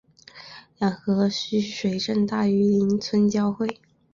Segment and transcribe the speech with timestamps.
[0.79, 3.79] 两河在须水镇大榆林村交汇。